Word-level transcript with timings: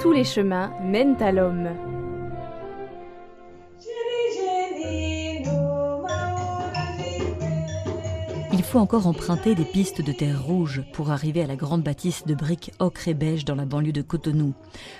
Tous 0.00 0.12
les 0.12 0.24
chemins 0.24 0.72
mènent 0.82 1.20
à 1.20 1.30
l'homme. 1.30 1.99
Il 8.52 8.64
faut 8.64 8.80
encore 8.80 9.06
emprunter 9.06 9.54
des 9.54 9.64
pistes 9.64 10.02
de 10.02 10.10
terre 10.10 10.42
rouge 10.42 10.82
pour 10.92 11.12
arriver 11.12 11.40
à 11.40 11.46
la 11.46 11.54
grande 11.54 11.84
bâtisse 11.84 12.26
de 12.26 12.34
briques 12.34 12.72
ocre 12.80 13.06
et 13.06 13.14
beige 13.14 13.44
dans 13.44 13.54
la 13.54 13.64
banlieue 13.64 13.92
de 13.92 14.02
Cotonou. 14.02 14.54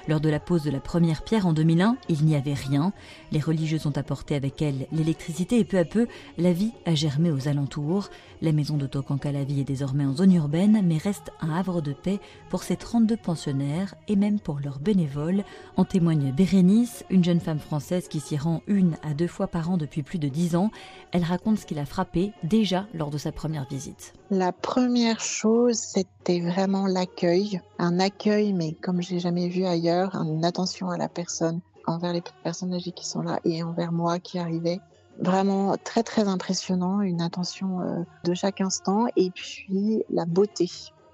Lors 0.06 0.20
de 0.20 0.28
la 0.28 0.38
pose 0.38 0.62
de 0.62 0.70
la 0.70 0.78
première 0.78 1.24
pierre 1.24 1.48
en 1.48 1.52
2001, 1.52 1.96
il 2.08 2.24
n'y 2.24 2.36
avait 2.36 2.54
rien. 2.54 2.92
Les 3.32 3.40
religieuses 3.40 3.86
ont 3.86 3.96
apporté 3.96 4.36
avec 4.36 4.62
elles 4.62 4.86
l'électricité 4.92 5.58
et 5.58 5.64
peu 5.64 5.78
à 5.78 5.84
peu, 5.84 6.06
la 6.38 6.52
vie 6.52 6.70
a 6.86 6.94
germé 6.94 7.32
aux 7.32 7.48
alentours. 7.48 8.08
La 8.40 8.52
maison 8.52 8.76
de 8.76 8.86
Tokankalavi 8.86 9.60
est 9.60 9.64
désormais 9.64 10.06
en 10.06 10.14
zone 10.14 10.34
urbaine, 10.34 10.80
mais 10.84 10.96
reste 10.96 11.32
un 11.40 11.50
havre 11.50 11.82
de 11.82 11.92
paix 11.92 12.20
pour 12.50 12.62
ses 12.62 12.76
32 12.76 13.16
pensionnaires 13.16 13.96
et 14.06 14.16
même 14.16 14.38
pour 14.38 14.60
leurs 14.60 14.78
bénévoles. 14.78 15.44
En 15.76 15.84
témoigne 15.84 16.32
Bérénice, 16.32 17.04
une 17.10 17.24
jeune 17.24 17.40
femme 17.40 17.58
française 17.58 18.06
qui 18.08 18.20
s'y 18.20 18.36
rend 18.36 18.62
une 18.68 18.96
à 19.02 19.12
deux 19.12 19.26
fois 19.26 19.48
par 19.48 19.70
an 19.70 19.76
depuis 19.76 20.04
plus 20.04 20.18
de 20.18 20.28
dix 20.28 20.54
ans. 20.54 20.70
Elle 21.10 21.24
raconte 21.24 21.58
ce 21.58 21.66
qui 21.66 21.74
l'a 21.74 21.84
frappée 21.84 22.30
déjà 22.44 22.86
lors 22.94 23.10
de 23.10 23.18
sa 23.18 23.32
visite 23.70 24.12
La 24.30 24.52
première 24.52 25.20
chose, 25.20 25.76
c'était 25.76 26.40
vraiment 26.40 26.86
l'accueil. 26.86 27.60
Un 27.78 27.98
accueil, 27.98 28.52
mais 28.52 28.72
comme 28.72 29.02
je 29.02 29.10
l'ai 29.10 29.20
jamais 29.20 29.48
vu 29.48 29.64
ailleurs, 29.64 30.14
une 30.14 30.44
attention 30.44 30.90
à 30.90 30.98
la 30.98 31.08
personne, 31.08 31.60
envers 31.86 32.12
les 32.12 32.22
personnes 32.42 32.74
âgées 32.74 32.92
qui 32.92 33.06
sont 33.06 33.22
là 33.22 33.40
et 33.44 33.62
envers 33.62 33.92
moi 33.92 34.18
qui 34.18 34.38
arrivais. 34.38 34.80
Vraiment 35.18 35.76
très 35.82 36.02
très 36.02 36.28
impressionnant, 36.28 37.00
une 37.00 37.20
attention 37.20 37.80
euh, 37.80 38.02
de 38.24 38.34
chaque 38.34 38.60
instant 38.60 39.06
et 39.16 39.30
puis 39.30 40.02
la 40.08 40.24
beauté. 40.24 40.70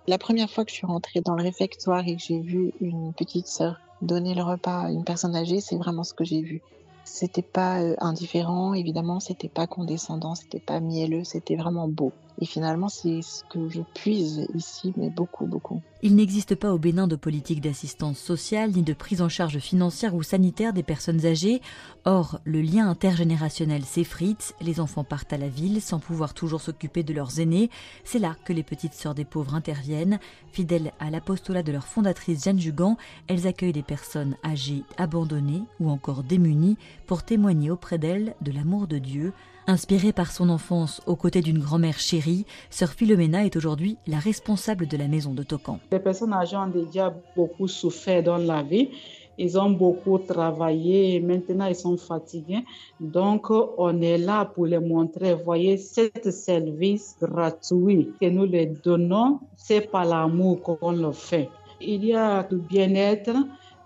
La 0.06 0.18
première 0.18 0.48
fois 0.48 0.64
que 0.64 0.70
je 0.70 0.76
suis 0.76 0.86
rentrée 0.86 1.20
dans 1.20 1.34
le 1.34 1.42
réfectoire 1.42 2.06
et 2.06 2.16
que 2.16 2.22
j'ai 2.22 2.40
vu 2.40 2.72
une 2.80 3.12
petite 3.14 3.48
sœur 3.48 3.80
donner 4.02 4.34
le 4.34 4.42
repas 4.42 4.82
à 4.82 4.90
une 4.90 5.04
personne 5.04 5.34
âgée, 5.34 5.60
c'est 5.60 5.76
vraiment 5.76 6.04
ce 6.04 6.14
que 6.14 6.24
j'ai 6.24 6.42
vu. 6.42 6.62
C'était 7.07 7.40
pas 7.40 7.80
euh, 7.80 7.95
indifférent, 7.99 8.74
évidemment, 8.74 9.21
c'était 9.21 9.49
pas 9.49 9.68
condescendant, 9.68 10.35
c'était 10.35 10.60
pas 10.60 10.80
mielleux, 10.80 11.23
c'était 11.23 11.54
vraiment 11.54 11.88
beau. 11.88 12.13
Et 12.38 12.46
finalement, 12.46 12.88
c'est 12.88 13.23
ce 13.23 13.45
que 13.45 13.68
je 13.68 13.80
puise 13.95 14.46
ici, 14.54 14.92
mais 14.96 15.09
beaucoup, 15.09 15.46
beaucoup. 15.46 15.80
Il 16.02 16.15
n'existe 16.15 16.54
pas 16.54 16.73
au 16.73 16.79
Bénin 16.79 17.09
de 17.09 17.16
politique 17.16 17.62
d'assistance 17.62 18.18
sociale 18.18 18.73
ni 18.73 18.82
de 18.82 18.92
prise 18.92 19.23
en 19.23 19.30
charge 19.30 19.59
financière 19.59 20.15
ou 20.15 20.23
sanitaire 20.23 20.74
des 20.74 20.82
personnes 20.82 21.24
âgées. 21.24 21.62
Or, 22.04 22.38
le 22.45 22.60
lien 22.60 22.88
intergénérationnel 22.88 23.84
s'effrite, 23.84 24.54
les 24.60 24.80
enfants 24.80 25.04
partent 25.04 25.32
à 25.32 25.38
la 25.38 25.48
ville 25.48 25.80
sans 25.80 25.98
pouvoir 25.98 26.34
toujours 26.34 26.60
s'occuper 26.60 27.02
de 27.02 27.14
leurs 27.14 27.40
aînés. 27.40 27.70
C'est 28.04 28.18
là 28.18 28.37
que 28.45 28.52
les 28.52 28.62
petites 28.62 28.95
sœurs 28.95 29.14
des 29.14 29.24
pauvres 29.24 29.54
interviennent. 29.54 30.18
Fidèles 30.52 30.92
à 31.01 31.10
l'apostolat 31.10 31.62
de 31.62 31.73
leur 31.73 31.87
fondatrice 31.87 32.45
Jeanne 32.45 32.60
Jugan, 32.60 32.98
elles 33.29 33.46
accueillent 33.46 33.73
des 33.73 33.82
personnes 33.82 34.37
âgées, 34.45 34.82
abandonnées 34.98 35.62
ou 35.80 35.88
encore 35.90 36.23
démunies 36.23 36.76
pour 37.07 37.23
témoigner 37.23 37.70
auprès 37.70 37.96
d'elles 37.98 38.34
de 38.42 38.52
l'amour 38.52 38.87
de 38.87 38.98
Dieu. 38.98 39.32
Inspirée 39.68 40.12
par 40.12 40.30
son 40.30 40.48
enfance 40.48 41.02
aux 41.06 41.16
côtés 41.16 41.40
d'une 41.40 41.59
grand-mère 41.59 41.98
chérie, 41.98 42.46
Sœur 42.70 42.90
Philomena 42.90 43.45
est 43.45 43.56
aujourd'hui 43.56 43.96
la 44.06 44.20
responsable 44.20 44.86
de 44.86 44.96
la 44.96 45.08
maison 45.08 45.34
de 45.34 45.42
Tokan. 45.42 45.80
Les 45.90 45.98
personnes 45.98 46.32
âgées 46.32 46.56
ont 46.56 46.68
déjà 46.68 47.12
beaucoup 47.34 47.66
souffert 47.66 48.23
dans 48.23 48.36
la 48.36 48.62
vie. 48.62 48.90
Ils 49.38 49.58
ont 49.58 49.70
beaucoup 49.70 50.18
travaillé, 50.18 51.18
maintenant 51.18 51.66
ils 51.66 51.74
sont 51.74 51.96
fatigués. 51.96 52.64
Donc, 53.00 53.50
on 53.50 54.00
est 54.00 54.18
là 54.18 54.45
pour 54.45 54.66
les 54.66 54.78
montrer. 54.78 55.34
Voyez, 55.34 55.78
ce 55.78 56.10
service 56.30 57.16
gratuit 57.20 58.12
que 58.20 58.26
nous 58.26 58.46
les 58.46 58.66
donnons, 58.66 59.40
c'est 59.56 59.90
par 59.90 60.04
l'amour 60.04 60.62
qu'on 60.62 60.92
le 60.92 61.10
fait. 61.10 61.48
Il 61.80 62.04
y 62.04 62.14
a 62.14 62.46
le 62.48 62.58
bien-être, 62.58 63.34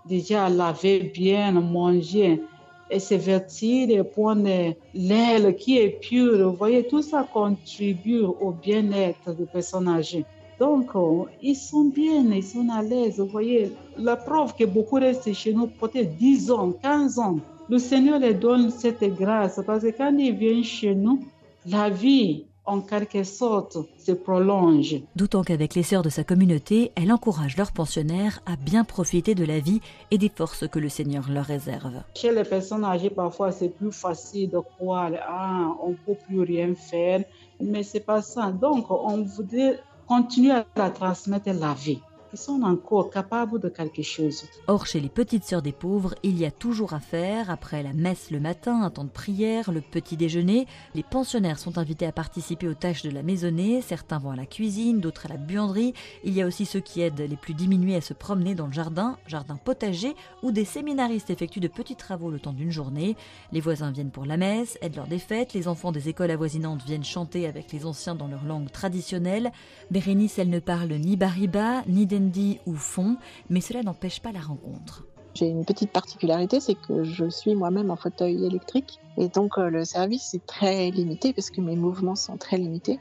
déjà 0.05 0.47
laver 0.47 1.11
bien, 1.11 1.51
manger, 1.51 2.43
et 2.91 2.99
s'évertir, 2.99 4.05
prendre 4.09 4.75
l'aile 4.93 5.55
qui 5.55 5.77
est 5.77 5.99
pure. 6.01 6.49
Vous 6.49 6.57
voyez, 6.57 6.85
tout 6.85 7.01
ça 7.01 7.27
contribue 7.31 8.21
au 8.21 8.51
bien-être 8.51 9.33
des 9.33 9.45
personnes 9.45 9.87
âgées. 9.87 10.25
Donc, 10.59 10.89
euh, 10.95 11.23
ils 11.41 11.55
sont 11.55 11.85
bien, 11.85 12.21
ils 12.31 12.43
sont 12.43 12.67
à 12.69 12.83
l'aise. 12.83 13.19
Vous 13.19 13.25
voyez, 13.25 13.71
la 13.97 14.15
preuve 14.15 14.53
que 14.55 14.65
beaucoup 14.65 14.97
restent 14.97 15.33
chez 15.33 15.53
nous 15.53 15.67
peut-être 15.67 16.15
10 16.17 16.51
ans, 16.51 16.71
15 16.71 17.17
ans. 17.17 17.39
Le 17.67 17.79
Seigneur 17.79 18.19
les 18.19 18.33
donne 18.33 18.69
cette 18.69 19.03
grâce 19.15 19.59
parce 19.65 19.81
que 19.81 19.91
quand 19.97 20.15
ils 20.17 20.35
viennent 20.35 20.63
chez 20.63 20.93
nous, 20.93 21.23
la 21.65 21.89
vie 21.89 22.45
en 22.65 22.81
quelque 22.81 23.23
sorte 23.23 23.77
se 23.97 24.11
prolonge. 24.11 25.01
D'autant 25.15 25.43
qu'avec 25.43 25.75
les 25.75 25.83
sœurs 25.83 26.03
de 26.03 26.09
sa 26.09 26.23
communauté, 26.23 26.91
elle 26.95 27.11
encourage 27.11 27.57
leurs 27.57 27.71
pensionnaires 27.71 28.39
à 28.45 28.55
bien 28.55 28.83
profiter 28.83 29.35
de 29.35 29.45
la 29.45 29.59
vie 29.59 29.81
et 30.11 30.17
des 30.17 30.29
forces 30.29 30.67
que 30.67 30.79
le 30.79 30.89
Seigneur 30.89 31.29
leur 31.29 31.45
réserve. 31.45 32.03
Chez 32.15 32.31
les 32.31 32.43
personnes 32.43 32.83
âgées, 32.83 33.09
parfois 33.09 33.51
c'est 33.51 33.69
plus 33.69 33.91
facile 33.91 34.49
de 34.49 34.59
croire 34.59 35.11
ah, 35.27 35.73
on 35.83 35.89
ne 35.89 35.95
peut 35.95 36.17
plus 36.27 36.41
rien 36.41 36.73
faire, 36.75 37.23
mais 37.59 37.83
c'est 37.83 38.05
pas 38.05 38.21
ça. 38.21 38.51
Donc 38.51 38.89
on 38.89 39.23
voudrait 39.23 39.79
continuer 40.07 40.51
à 40.51 40.65
la 40.75 40.89
transmettre 40.89 41.51
la 41.53 41.73
vie 41.73 42.01
ils 42.33 42.39
sont 42.39 42.61
encore 42.63 43.09
capables 43.09 43.59
de 43.59 43.67
quelque 43.67 44.01
chose. 44.01 44.45
Or, 44.67 44.85
chez 44.85 45.01
les 45.01 45.09
petites 45.09 45.43
sœurs 45.43 45.61
des 45.61 45.73
pauvres, 45.73 46.15
il 46.23 46.37
y 46.39 46.45
a 46.45 46.51
toujours 46.51 46.93
à 46.93 46.99
faire. 46.99 47.49
Après 47.49 47.83
la 47.83 47.91
messe 47.91 48.31
le 48.31 48.39
matin, 48.39 48.83
un 48.83 48.89
temps 48.89 49.03
de 49.03 49.09
prière, 49.09 49.71
le 49.71 49.81
petit 49.81 50.15
déjeuner, 50.15 50.65
les 50.95 51.03
pensionnaires 51.03 51.59
sont 51.59 51.77
invités 51.77 52.05
à 52.05 52.13
participer 52.13 52.69
aux 52.69 52.73
tâches 52.73 53.03
de 53.03 53.09
la 53.09 53.21
maisonnée. 53.21 53.81
Certains 53.81 54.19
vont 54.19 54.31
à 54.31 54.37
la 54.37 54.45
cuisine, 54.45 55.01
d'autres 55.01 55.25
à 55.25 55.29
la 55.29 55.37
buanderie. 55.37 55.93
Il 56.23 56.33
y 56.33 56.41
a 56.41 56.47
aussi 56.47 56.65
ceux 56.65 56.79
qui 56.79 57.01
aident 57.01 57.19
les 57.19 57.35
plus 57.35 57.53
diminués 57.53 57.97
à 57.97 58.01
se 58.01 58.13
promener 58.13 58.55
dans 58.55 58.67
le 58.67 58.73
jardin, 58.73 59.17
jardin 59.27 59.57
potager, 59.57 60.15
où 60.41 60.51
des 60.51 60.65
séminaristes 60.65 61.29
effectuent 61.29 61.59
de 61.59 61.67
petits 61.67 61.97
travaux 61.97 62.31
le 62.31 62.39
temps 62.39 62.53
d'une 62.53 62.71
journée. 62.71 63.17
Les 63.51 63.59
voisins 63.59 63.91
viennent 63.91 64.11
pour 64.11 64.25
la 64.25 64.37
messe, 64.37 64.77
aident 64.81 64.95
lors 64.95 65.07
des 65.07 65.19
fêtes. 65.19 65.53
Les 65.53 65.67
enfants 65.67 65.91
des 65.91 66.07
écoles 66.07 66.31
avoisinantes 66.31 66.83
viennent 66.83 67.03
chanter 67.03 67.45
avec 67.45 67.73
les 67.73 67.85
anciens 67.85 68.15
dans 68.15 68.27
leur 68.27 68.45
langue 68.45 68.71
traditionnelle. 68.71 69.51
Bérénice, 69.89 70.39
elle 70.39 70.49
ne 70.49 70.59
parle 70.59 70.93
ni 70.93 71.17
bariba, 71.17 71.83
ni 71.87 72.05
des 72.05 72.20
dit 72.29 72.59
ou 72.65 72.75
fond, 72.75 73.17
mais 73.49 73.61
cela 73.61 73.83
n'empêche 73.83 74.21
pas 74.21 74.31
la 74.31 74.41
rencontre. 74.41 75.05
J'ai 75.33 75.47
une 75.47 75.63
petite 75.63 75.91
particularité, 75.91 76.59
c'est 76.59 76.75
que 76.75 77.03
je 77.03 77.29
suis 77.29 77.55
moi-même 77.55 77.89
en 77.89 77.95
fauteuil 77.95 78.45
électrique 78.45 78.99
et 79.17 79.29
donc 79.29 79.57
euh, 79.57 79.69
le 79.69 79.85
service 79.85 80.33
est 80.33 80.45
très 80.45 80.91
limité 80.91 81.31
parce 81.31 81.49
que 81.49 81.61
mes 81.61 81.75
mouvements 81.75 82.15
sont 82.15 82.37
très 82.37 82.57
limités. 82.57 82.99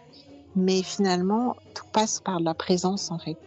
Mais 0.56 0.82
finalement, 0.82 1.56
tout 1.74 1.84
passe 1.92 2.20
par 2.20 2.40
la 2.40 2.54
présence 2.54 3.10
en 3.10 3.18
fait, 3.18 3.38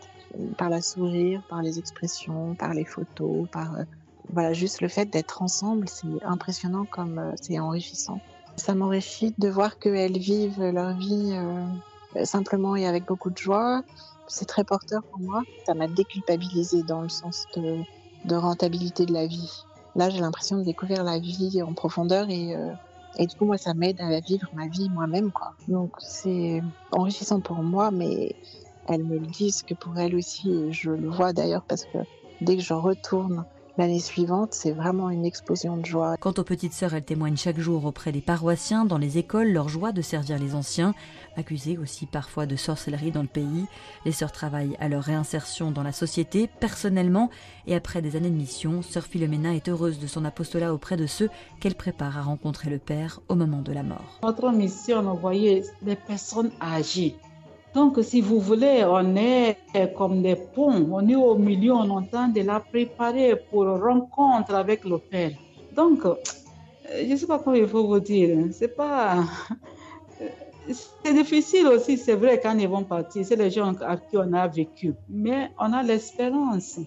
par 0.57 0.69
la 0.69 0.81
sourire, 0.81 1.41
par 1.49 1.61
les 1.61 1.79
expressions, 1.79 2.55
par 2.55 2.73
les 2.73 2.85
photos, 2.85 3.47
par 3.51 3.75
euh, 3.75 3.83
voilà 4.33 4.53
juste 4.53 4.81
le 4.81 4.87
fait 4.87 5.05
d'être 5.05 5.41
ensemble, 5.41 5.87
c'est 5.87 6.07
impressionnant 6.23 6.85
comme 6.85 7.19
euh, 7.19 7.31
c'est 7.41 7.59
enrichissant. 7.59 8.19
Ça 8.57 8.75
m'enrichit 8.75 9.33
de 9.37 9.49
voir 9.49 9.79
qu'elles 9.79 10.17
vivent 10.17 10.61
leur 10.61 10.95
vie 10.95 11.33
simplement 12.23 12.75
et 12.75 12.85
avec 12.85 13.05
beaucoup 13.05 13.31
de 13.31 13.37
joie, 13.37 13.81
c'est 14.27 14.45
très 14.45 14.63
porteur 14.63 15.01
pour 15.09 15.19
moi. 15.19 15.41
Ça 15.65 15.73
m'a 15.75 15.87
déculpabilisé 15.87 16.83
dans 16.83 17.01
le 17.01 17.09
sens 17.09 17.47
de, 17.55 18.35
rentabilité 18.35 19.05
de 19.05 19.13
la 19.13 19.27
vie. 19.27 19.67
Là, 19.95 20.09
j'ai 20.09 20.19
l'impression 20.19 20.57
de 20.57 20.63
découvrir 20.63 21.03
la 21.03 21.19
vie 21.19 21.61
en 21.61 21.73
profondeur 21.73 22.29
et, 22.29 22.55
euh, 22.55 22.73
et 23.17 23.27
du 23.27 23.35
coup, 23.35 23.45
moi, 23.45 23.57
ça 23.57 23.73
m'aide 23.73 24.01
à 24.01 24.19
vivre 24.21 24.47
ma 24.53 24.67
vie 24.67 24.89
moi-même, 24.89 25.31
quoi. 25.31 25.55
Donc, 25.67 25.91
c'est 25.99 26.61
enrichissant 26.91 27.41
pour 27.41 27.63
moi, 27.63 27.91
mais 27.91 28.35
elles 28.85 29.03
me 29.03 29.17
le 29.19 29.27
disent 29.27 29.63
que 29.63 29.73
pour 29.75 29.97
elles 29.97 30.15
aussi, 30.15 30.49
et 30.51 30.71
je 30.71 30.89
le 30.91 31.09
vois 31.09 31.33
d'ailleurs 31.33 31.65
parce 31.67 31.85
que 31.85 31.99
dès 32.41 32.57
que 32.57 32.63
je 32.63 32.73
retourne 32.73 33.45
L'année 33.75 33.99
suivante, 33.99 34.53
c'est 34.53 34.71
vraiment 34.71 35.09
une 35.09 35.25
explosion 35.25 35.77
de 35.77 35.85
joie. 35.85 36.15
Quant 36.17 36.33
aux 36.37 36.43
petites 36.43 36.73
sœurs, 36.73 36.93
elles 36.93 37.03
témoignent 37.03 37.37
chaque 37.37 37.59
jour 37.59 37.85
auprès 37.85 38.11
des 38.11 38.21
paroissiens, 38.21 38.85
dans 38.85 38.99
les 38.99 39.17
écoles, 39.17 39.51
leur 39.51 39.67
joie 39.67 39.91
de 39.91 40.03
servir 40.03 40.37
les 40.37 40.53
anciens, 40.53 40.93
accusés 41.37 41.79
aussi 41.79 42.05
parfois 42.05 42.45
de 42.45 42.55
sorcellerie 42.55 43.09
dans 43.09 43.23
le 43.23 43.27
pays. 43.27 43.65
Les 44.05 44.11
sœurs 44.11 44.31
travaillent 44.31 44.77
à 44.79 44.89
leur 44.89 45.01
réinsertion 45.01 45.71
dans 45.71 45.81
la 45.81 45.91
société, 45.91 46.47
personnellement, 46.59 47.31
et 47.65 47.73
après 47.73 48.03
des 48.03 48.15
années 48.15 48.29
de 48.29 48.35
mission, 48.35 48.83
sœur 48.83 49.05
Philomena 49.05 49.55
est 49.55 49.67
heureuse 49.67 49.97
de 49.97 50.05
son 50.05 50.23
apostolat 50.23 50.71
auprès 50.71 50.95
de 50.95 51.07
ceux 51.07 51.31
qu'elle 51.59 51.73
prépare 51.73 52.19
à 52.19 52.21
rencontrer 52.21 52.69
le 52.69 52.77
Père 52.77 53.21
au 53.27 53.33
moment 53.33 53.63
de 53.63 53.73
la 53.73 53.81
mort. 53.81 54.19
Notre 54.21 54.51
mission, 54.51 55.01
voyez, 55.15 55.63
les 55.81 55.95
personnes 55.95 56.51
âgées 56.61 57.15
donc, 57.73 57.99
si 58.03 58.21
vous 58.21 58.39
voulez, 58.39 58.83
on 58.85 59.15
est 59.15 59.57
comme 59.95 60.21
des 60.21 60.35
ponts, 60.35 60.87
on 60.91 61.07
est 61.07 61.15
au 61.15 61.37
milieu, 61.37 61.73
on 61.73 61.89
entend 61.89 62.27
de 62.27 62.41
la 62.41 62.59
préparer 62.59 63.35
pour 63.49 63.65
rencontre 63.65 64.53
avec 64.53 64.85
le 64.85 64.99
Père. 64.99 65.31
Donc, 65.71 66.05
euh, 66.05 66.15
je 66.91 67.11
ne 67.11 67.15
sais 67.15 67.25
pas 67.27 67.39
comment 67.39 67.55
il 67.55 67.67
faut 67.67 67.87
vous 67.87 67.99
dire. 67.99 68.47
C'est 68.51 68.75
pas. 68.75 69.23
C'est 71.03 71.13
difficile 71.13 71.67
aussi, 71.67 71.97
c'est 71.97 72.15
vrai, 72.15 72.39
quand 72.39 72.57
ils 72.57 72.67
vont 72.69 72.85
partir. 72.85 73.25
C'est 73.25 73.35
les 73.35 73.51
gens 73.51 73.73
à 73.81 73.97
qui 73.97 74.17
on 74.17 74.31
a 74.33 74.47
vécu. 74.47 74.93
Mais 75.09 75.49
on 75.59 75.73
a 75.73 75.83
l'espérance. 75.83 76.79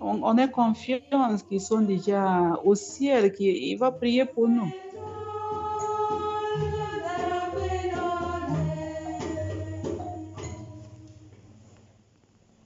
On, 0.00 0.22
on 0.22 0.36
a 0.38 0.48
confiance 0.48 1.42
qu'ils 1.48 1.60
sont 1.60 1.80
déjà 1.80 2.60
au 2.64 2.74
ciel, 2.74 3.32
qu'il 3.32 3.78
va 3.78 3.90
prier 3.92 4.26
pour 4.26 4.48
nous. 4.48 4.70